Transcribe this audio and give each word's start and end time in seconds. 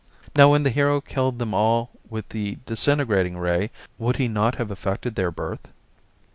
Now 0.35 0.49
when 0.49 0.63
the 0.63 0.71
hero 0.71 0.99
killed 0.99 1.37
them 1.37 1.53
all 1.53 1.91
with 2.09 2.29
the 2.29 2.57
disintegrating 2.65 3.37
ray, 3.37 3.69
would 3.99 4.17
he 4.17 4.27
not 4.27 4.55
have 4.55 4.71
affected 4.71 5.13
their 5.13 5.29
birth? 5.29 5.71